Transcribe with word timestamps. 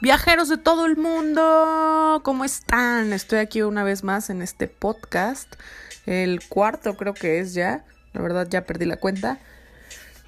Viajeros 0.00 0.48
de 0.48 0.58
todo 0.58 0.86
el 0.86 0.96
mundo, 0.96 2.20
¿cómo 2.22 2.44
están? 2.44 3.12
Estoy 3.12 3.40
aquí 3.40 3.62
una 3.62 3.82
vez 3.82 4.04
más 4.04 4.30
en 4.30 4.42
este 4.42 4.68
podcast, 4.68 5.52
el 6.06 6.40
cuarto 6.48 6.96
creo 6.96 7.14
que 7.14 7.40
es 7.40 7.52
ya, 7.52 7.84
la 8.12 8.20
verdad 8.20 8.46
ya 8.48 8.64
perdí 8.64 8.84
la 8.84 8.98
cuenta. 8.98 9.40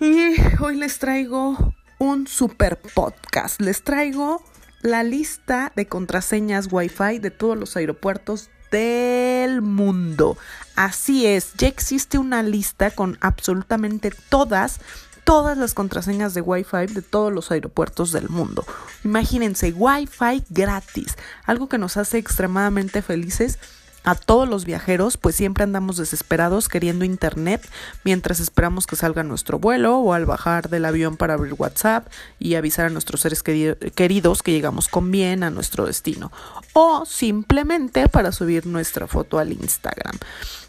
Y 0.00 0.34
hoy 0.60 0.74
les 0.74 0.98
traigo 0.98 1.72
un 2.00 2.26
super 2.26 2.80
podcast, 2.80 3.60
les 3.60 3.84
traigo 3.84 4.42
la 4.82 5.04
lista 5.04 5.70
de 5.76 5.86
contraseñas 5.86 6.66
Wi-Fi 6.68 7.20
de 7.20 7.30
todos 7.30 7.56
los 7.56 7.76
aeropuertos 7.76 8.50
del 8.72 9.62
mundo. 9.62 10.36
Así 10.74 11.26
es, 11.26 11.54
ya 11.54 11.68
existe 11.68 12.18
una 12.18 12.42
lista 12.42 12.90
con 12.90 13.18
absolutamente 13.20 14.10
todas 14.30 14.80
todas 15.22 15.56
las 15.56 15.74
contraseñas 15.74 16.34
de 16.34 16.40
Wi-Fi 16.40 16.86
de 16.92 17.02
todos 17.02 17.32
los 17.32 17.52
aeropuertos 17.52 18.10
del 18.10 18.28
mundo. 18.28 18.64
Imagínense, 19.04 19.72
Wi-Fi 19.72 20.44
gratis, 20.50 21.16
algo 21.44 21.68
que 21.68 21.78
nos 21.78 21.96
hace 21.96 22.18
extremadamente 22.18 23.02
felices 23.02 23.58
a 24.02 24.14
todos 24.14 24.48
los 24.48 24.64
viajeros, 24.64 25.16
pues 25.16 25.36
siempre 25.36 25.64
andamos 25.64 25.96
desesperados 25.96 26.68
queriendo 26.68 27.04
internet 27.04 27.66
mientras 28.04 28.40
esperamos 28.40 28.86
que 28.86 28.96
salga 28.96 29.22
nuestro 29.22 29.58
vuelo 29.58 29.98
o 29.98 30.14
al 30.14 30.24
bajar 30.24 30.70
del 30.70 30.86
avión 30.86 31.16
para 31.16 31.34
abrir 31.34 31.54
WhatsApp 31.54 32.08
y 32.38 32.54
avisar 32.54 32.86
a 32.86 32.90
nuestros 32.90 33.20
seres 33.20 33.42
queridos 33.42 34.42
que 34.42 34.52
llegamos 34.52 34.88
con 34.88 35.10
bien 35.10 35.42
a 35.42 35.50
nuestro 35.50 35.86
destino 35.86 36.32
o 36.72 37.04
simplemente 37.04 38.08
para 38.08 38.32
subir 38.32 38.66
nuestra 38.66 39.06
foto 39.06 39.38
al 39.38 39.52
Instagram. 39.52 40.16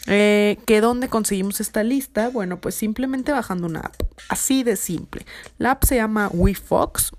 Eh, 0.07 0.57
¿Que 0.65 0.81
dónde 0.81 1.07
conseguimos 1.07 1.61
esta 1.61 1.83
lista? 1.83 2.29
Bueno, 2.29 2.59
pues 2.59 2.75
simplemente 2.75 3.31
bajando 3.31 3.67
una 3.67 3.81
app, 3.81 3.95
así 4.29 4.63
de 4.63 4.75
simple. 4.75 5.25
La 5.57 5.71
app 5.71 5.83
se 5.85 5.95
llama 5.95 6.27
WeFox 6.33 7.11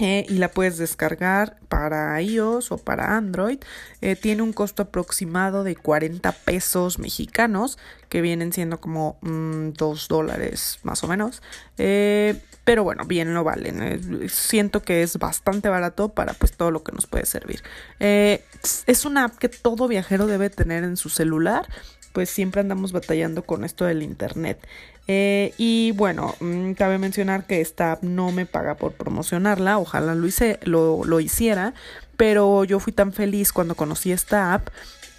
eh, 0.00 0.24
y 0.28 0.34
la 0.34 0.48
puedes 0.48 0.78
descargar 0.78 1.58
para 1.68 2.20
iOS 2.22 2.72
o 2.72 2.78
para 2.78 3.16
Android. 3.16 3.58
Eh, 4.00 4.16
tiene 4.16 4.42
un 4.42 4.54
costo 4.54 4.84
aproximado 4.84 5.62
de 5.62 5.76
40 5.76 6.32
pesos 6.32 6.98
mexicanos, 6.98 7.78
que 8.08 8.22
vienen 8.22 8.52
siendo 8.52 8.80
como 8.80 9.18
2 9.22 9.30
mm, 9.30 10.08
dólares 10.08 10.78
más 10.82 11.04
o 11.04 11.06
menos. 11.06 11.42
Eh, 11.76 12.40
pero 12.64 12.82
bueno, 12.82 13.04
bien 13.04 13.34
lo 13.34 13.44
valen. 13.44 14.28
siento 14.28 14.82
que 14.82 15.02
es 15.02 15.18
bastante 15.18 15.68
barato 15.68 16.08
para 16.10 16.32
pues 16.32 16.52
todo 16.52 16.70
lo 16.70 16.82
que 16.82 16.92
nos 16.92 17.06
puede 17.06 17.26
servir. 17.26 17.62
es 17.98 19.04
una 19.04 19.24
app 19.24 19.36
que 19.36 19.48
todo 19.48 19.86
viajero 19.86 20.26
debe 20.26 20.50
tener 20.50 20.84
en 20.84 20.96
su 20.96 21.08
celular 21.08 21.68
pues 22.12 22.28
siempre 22.28 22.60
andamos 22.60 22.92
batallando 22.92 23.44
con 23.44 23.64
esto 23.64 23.84
del 23.84 24.02
internet. 24.02 24.66
Y 25.06 25.92
bueno, 25.96 26.34
mm, 26.38 26.72
cabe 26.72 26.98
mencionar 26.98 27.44
que 27.44 27.60
esta 27.60 27.92
app 27.92 28.02
no 28.04 28.30
me 28.30 28.46
paga 28.46 28.76
por 28.76 28.92
promocionarla, 28.92 29.78
ojalá 29.90 30.14
lo, 30.14 30.28
lo, 30.62 31.04
lo 31.04 31.20
hiciera, 31.20 31.74
pero 32.16 32.64
yo 32.64 32.78
fui 32.78 32.92
tan 32.92 33.12
feliz 33.12 33.52
cuando 33.52 33.74
conocí 33.74 34.12
esta 34.12 34.54
app 34.54 34.68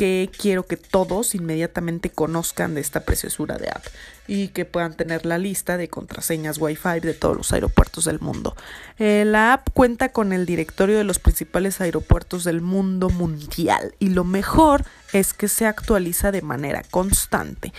que 0.02 0.32
quiero 0.36 0.66
que 0.66 0.78
todos 0.78 1.36
inmediatamente 1.36 2.10
conozcan 2.10 2.74
de 2.74 2.82
esta 2.82 3.02
preciosura 3.02 3.60
de 3.60 3.70
app 3.70 3.86
y 4.28 4.48
que 4.48 4.66
puedan 4.66 4.96
tener 4.96 5.28
la 5.28 5.38
lista 5.38 5.78
de 5.78 5.90
contraseñas 5.90 6.58
Wi-Fi 6.58 7.02
de 7.02 7.14
todos 7.14 7.38
los 7.38 7.54
aeropuertos 7.54 8.06
del 8.06 8.20
mundo. 8.20 8.56
Eh, 8.98 9.26
la 9.28 9.54
app 9.54 9.70
cuenta 9.72 10.10
con 10.10 10.34
el 10.34 10.48
directorio 10.48 10.98
de 10.98 11.04
los 11.04 11.20
principales 11.20 11.82
aeropuertos 11.82 12.44
del 12.46 12.62
mundo 12.62 13.12
mundial 13.12 13.94
y 14.00 14.10
lo 14.10 14.24
mejor 14.24 14.86
es 15.14 15.36
que 15.36 15.48
se 15.48 15.68
actualiza 15.68 16.32
de 16.32 16.42
manera 16.42 16.82
constante. 16.90 17.72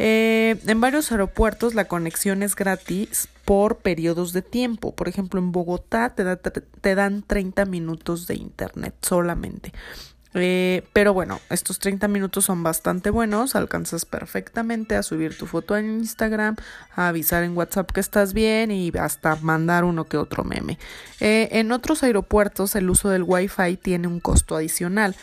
Eh, 0.00 0.56
en 0.66 0.80
varios 0.80 1.12
aeropuertos 1.12 1.76
la 1.76 1.84
conexión 1.84 2.42
es 2.42 2.56
gratis 2.56 3.28
por 3.44 3.76
periodos 3.76 4.32
de 4.32 4.42
tiempo. 4.42 4.96
Por 4.96 5.06
ejemplo, 5.06 5.38
en 5.38 5.52
Bogotá 5.52 6.12
te, 6.12 6.24
te 6.24 6.94
dan 6.96 7.22
30 7.22 7.66
minutos 7.66 8.26
de 8.26 8.34
internet 8.34 8.96
solamente. 9.00 9.72
Eh, 10.34 10.84
pero 10.92 11.14
bueno, 11.14 11.40
estos 11.50 11.78
30 11.78 12.06
minutos 12.08 12.44
son 12.44 12.62
bastante 12.62 13.10
buenos, 13.10 13.54
alcanzas 13.54 14.04
perfectamente 14.04 14.94
a 14.94 15.02
subir 15.02 15.36
tu 15.36 15.46
foto 15.46 15.76
en 15.76 15.90
Instagram, 16.00 16.56
a 16.94 17.08
avisar 17.08 17.44
en 17.44 17.56
WhatsApp 17.56 17.90
que 17.90 18.00
estás 18.00 18.34
bien 18.34 18.70
y 18.70 18.92
hasta 18.98 19.36
mandar 19.36 19.84
uno 19.84 20.04
que 20.04 20.16
otro 20.16 20.44
meme. 20.44 20.78
Eh, 21.20 21.48
en 21.52 21.72
otros 21.72 22.02
aeropuertos 22.02 22.74
el 22.76 22.90
uso 22.90 23.08
del 23.08 23.22
Wi-Fi 23.22 23.76
tiene 23.78 24.06
un 24.06 24.20
costo 24.20 24.56
adicional. 24.56 25.16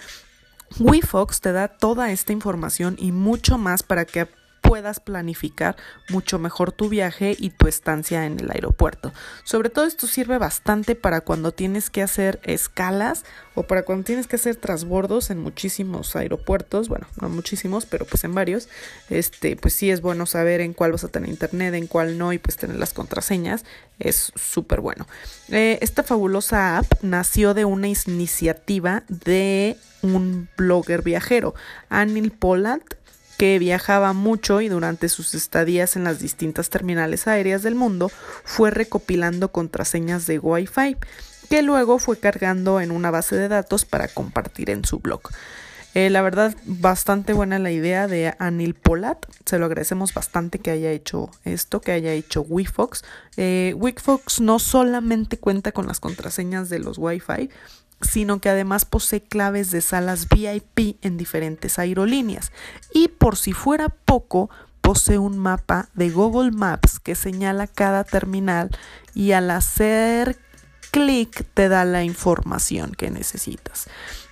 WeFox 0.79 1.41
te 1.41 1.51
da 1.51 1.67
toda 1.67 2.11
esta 2.11 2.33
información 2.33 2.95
y 2.97 3.11
mucho 3.11 3.57
más 3.57 3.83
para 3.83 4.05
que 4.05 4.27
puedas 4.67 4.99
planificar 4.99 5.75
mucho 6.09 6.39
mejor 6.39 6.71
tu 6.71 6.89
viaje 6.89 7.35
y 7.37 7.49
tu 7.51 7.67
estancia 7.67 8.25
en 8.25 8.39
el 8.39 8.51
aeropuerto. 8.51 9.13
Sobre 9.43 9.69
todo 9.69 9.85
esto 9.85 10.07
sirve 10.07 10.37
bastante 10.37 10.95
para 10.95 11.21
cuando 11.21 11.51
tienes 11.51 11.89
que 11.89 12.01
hacer 12.01 12.39
escalas 12.43 13.23
o 13.53 13.63
para 13.63 13.83
cuando 13.83 14.03
tienes 14.03 14.27
que 14.27 14.35
hacer 14.35 14.55
transbordos 14.55 15.29
en 15.29 15.39
muchísimos 15.39 16.15
aeropuertos, 16.15 16.89
bueno, 16.89 17.07
no 17.21 17.29
muchísimos, 17.29 17.85
pero 17.85 18.05
pues 18.05 18.23
en 18.23 18.33
varios, 18.33 18.67
este, 19.09 19.55
pues 19.55 19.73
sí 19.73 19.89
es 19.89 20.01
bueno 20.01 20.25
saber 20.25 20.61
en 20.61 20.73
cuál 20.73 20.91
vas 20.91 21.03
a 21.03 21.07
tener 21.07 21.29
internet, 21.29 21.73
en 21.73 21.87
cuál 21.87 22.17
no 22.17 22.33
y 22.33 22.37
pues 22.37 22.57
tener 22.57 22.77
las 22.77 22.93
contraseñas, 22.93 23.65
es 23.99 24.31
súper 24.35 24.81
bueno. 24.81 25.07
Eh, 25.49 25.79
esta 25.81 26.03
fabulosa 26.03 26.77
app 26.77 26.91
nació 27.01 27.53
de 27.53 27.65
una 27.65 27.87
iniciativa 27.87 29.03
de 29.07 29.77
un 30.01 30.49
blogger 30.57 31.01
viajero, 31.01 31.55
Anil 31.89 32.31
Poland, 32.31 32.83
que 33.37 33.59
viajaba 33.59 34.13
mucho 34.13 34.61
y 34.61 34.69
durante 34.69 35.09
sus 35.09 35.33
estadías 35.33 35.95
en 35.95 36.03
las 36.03 36.19
distintas 36.19 36.69
terminales 36.69 37.27
aéreas 37.27 37.63
del 37.63 37.75
mundo 37.75 38.09
fue 38.43 38.71
recopilando 38.71 39.51
contraseñas 39.51 40.25
de 40.25 40.39
Wi-Fi 40.39 40.97
que 41.49 41.61
luego 41.61 41.99
fue 41.99 42.17
cargando 42.17 42.81
en 42.81 42.91
una 42.91 43.11
base 43.11 43.35
de 43.35 43.47
datos 43.47 43.85
para 43.85 44.07
compartir 44.07 44.69
en 44.69 44.85
su 44.85 44.99
blog. 44.99 45.21
Eh, 45.95 46.09
la 46.09 46.21
verdad, 46.21 46.53
bastante 46.65 47.31
buena 47.31 47.57
la 47.57 47.71
idea 47.71 48.07
de 48.07 48.35
Anil 48.37 48.73
Polat. 48.73 49.25
Se 49.45 49.57
lo 49.57 49.65
agradecemos 49.65 50.13
bastante 50.13 50.59
que 50.59 50.71
haya 50.71 50.91
hecho 50.91 51.29
esto, 51.45 51.79
que 51.79 51.93
haya 51.93 52.11
hecho 52.11 52.41
WeFox. 52.41 53.03
Eh, 53.37 53.73
WeFox 53.77 54.41
no 54.41 54.59
solamente 54.59 55.37
cuenta 55.37 55.71
con 55.71 55.87
las 55.87 56.01
contraseñas 56.01 56.67
de 56.67 56.79
los 56.79 56.97
Wi-Fi, 56.97 57.49
sino 58.01 58.39
que 58.39 58.49
además 58.49 58.85
posee 58.85 59.21
claves 59.21 59.71
de 59.71 59.81
salas 59.81 60.27
VIP 60.29 60.97
en 61.01 61.17
diferentes 61.17 61.79
aerolíneas. 61.79 62.51
Y 62.93 63.07
por 63.07 63.37
si 63.37 63.53
fuera 63.53 63.89
poco, 63.89 64.49
posee 64.81 65.17
un 65.17 65.37
mapa 65.37 65.89
de 65.93 66.09
Google 66.09 66.51
Maps 66.51 66.99
que 66.99 67.15
señala 67.15 67.67
cada 67.67 68.03
terminal 68.03 68.69
y 69.13 69.31
al 69.31 69.49
hacer 69.49 70.37
clic 70.91 71.45
te 71.53 71.69
da 71.69 71.85
la 71.85 72.03
información 72.03 72.91
que 72.91 73.09
necesitas. 73.09 73.87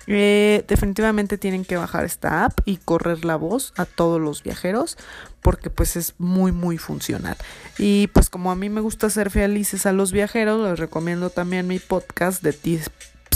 Eh, 0.06 0.64
definitivamente 0.68 1.38
tienen 1.38 1.64
que 1.64 1.78
bajar 1.78 2.04
esta 2.04 2.44
app 2.46 2.60
y 2.66 2.76
correr 2.78 3.24
la 3.24 3.38
voz 3.38 3.74
a 3.78 3.86
todos 3.86 4.20
los 4.20 4.44
viajeros 4.44 4.98
porque 5.42 5.70
pues 5.70 5.96
es 5.96 6.16
muy 6.18 6.52
muy 6.52 6.78
funcional 6.78 7.38
y 7.78 8.08
pues 8.08 8.30
como 8.30 8.52
a 8.52 8.56
mí 8.56 8.70
me 8.70 8.82
gusta 8.82 9.10
ser 9.10 9.30
felices 9.30 9.86
a 9.86 9.94
los 9.94 10.12
viajeros 10.12 10.70
les 10.70 10.78
recomiendo 10.78 11.30
también 11.30 11.68
mi 11.68 11.80
podcast 11.80 12.44
de 12.44 12.52
tips 12.52 12.92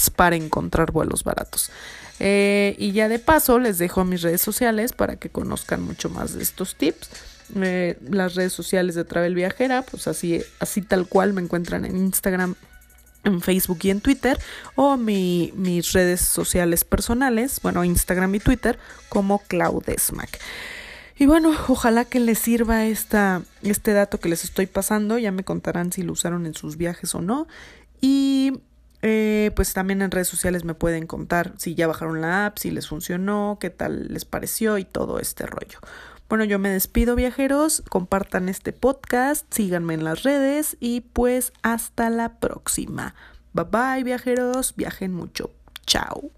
para 0.10 0.36
encontrar 0.36 0.92
vuelos 0.92 1.24
baratos. 1.24 1.72
Eh, 2.20 2.76
y 2.80 2.94
ya 2.94 3.08
de 3.10 3.20
paso 3.20 3.60
les 3.60 3.78
dejo 3.78 4.04
mis 4.04 4.22
redes 4.22 4.42
sociales 4.42 4.94
para 4.94 5.18
que 5.18 5.30
conozcan 5.30 5.84
mucho 5.84 6.10
más 6.10 6.34
de 6.34 6.44
estos 6.44 6.76
tips. 6.76 7.10
Eh, 7.56 7.98
las 8.10 8.36
redes 8.36 8.54
sociales 8.54 8.96
de 8.96 9.06
Travel 9.06 9.36
Viajera, 9.36 9.84
pues 9.84 10.08
así, 10.08 10.42
así 10.60 10.82
tal 10.82 11.08
cual 11.08 11.34
me 11.34 11.42
encuentran 11.42 11.86
en 11.86 11.96
Instagram, 11.96 12.56
en 13.24 13.42
Facebook 13.42 13.80
y 13.84 13.90
en 13.90 14.02
Twitter, 14.02 14.38
o 14.76 14.98
mi, 14.98 15.54
mis 15.56 15.94
redes 15.94 16.22
sociales 16.22 16.84
personales, 16.84 17.60
bueno, 17.62 17.84
Instagram 17.84 18.36
y 18.36 18.40
Twitter, 18.40 18.78
como 19.10 19.40
Claudesmac. 19.48 20.40
Y 21.20 21.26
bueno, 21.26 21.52
ojalá 21.68 22.06
que 22.06 22.20
les 22.20 22.38
sirva 22.38 22.86
esta, 22.86 23.42
este 23.64 23.94
dato 23.94 24.20
que 24.20 24.30
les 24.30 24.44
estoy 24.44 24.68
pasando. 24.68 25.18
Ya 25.18 25.32
me 25.32 25.44
contarán 25.44 25.92
si 25.92 26.04
lo 26.04 26.14
usaron 26.14 26.46
en 26.46 26.54
sus 26.54 26.78
viajes 26.78 27.16
o 27.16 27.22
no. 27.22 27.48
Y 28.02 28.54
eh, 29.02 29.52
pues 29.56 29.74
también 29.74 30.02
en 30.02 30.12
redes 30.12 30.28
sociales 30.28 30.64
me 30.64 30.74
pueden 30.74 31.08
contar 31.08 31.54
si 31.58 31.76
ya 31.76 31.88
bajaron 31.88 32.22
la 32.22 32.48
app, 32.48 32.58
si 32.58 32.72
les 32.72 32.88
funcionó, 32.88 33.58
qué 33.60 33.70
tal 33.70 34.08
les 34.14 34.26
pareció 34.26 34.78
y 34.78 34.86
todo 34.86 35.20
este 35.20 35.46
rollo. 35.46 35.80
Bueno, 36.30 36.44
yo 36.44 36.60
me 36.60 36.70
despido 36.70 37.16
viajeros, 37.16 37.84
compartan 37.90 38.50
este 38.50 38.74
podcast, 38.74 39.46
síganme 39.54 39.94
en 39.94 40.04
las 40.04 40.24
redes 40.24 40.76
y 40.80 41.02
pues 41.02 41.54
hasta 41.62 42.10
la 42.10 42.40
próxima. 42.40 43.16
Bye 43.54 43.66
bye 43.72 44.04
viajeros, 44.04 44.76
viajen 44.76 45.14
mucho. 45.14 45.52
Chao. 45.86 46.37